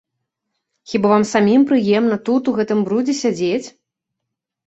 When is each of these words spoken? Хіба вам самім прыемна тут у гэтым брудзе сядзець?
Хіба 0.93 1.09
вам 1.11 1.25
самім 1.31 1.61
прыемна 1.71 2.17
тут 2.29 2.43
у 2.51 2.53
гэтым 2.59 2.79
брудзе 2.87 3.15
сядзець? 3.21 3.67